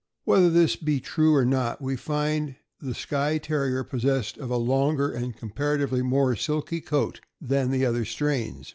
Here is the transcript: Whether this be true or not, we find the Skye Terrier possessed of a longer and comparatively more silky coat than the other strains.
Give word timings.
Whether 0.23 0.49
this 0.49 0.75
be 0.75 0.99
true 0.99 1.35
or 1.35 1.45
not, 1.45 1.79
we 1.79 1.95
find 1.95 2.55
the 2.79 2.95
Skye 2.95 3.37
Terrier 3.37 3.83
possessed 3.83 4.35
of 4.35 4.49
a 4.49 4.57
longer 4.57 5.11
and 5.11 5.37
comparatively 5.37 6.01
more 6.01 6.35
silky 6.35 6.81
coat 6.81 7.21
than 7.39 7.69
the 7.69 7.85
other 7.85 8.03
strains. 8.03 8.69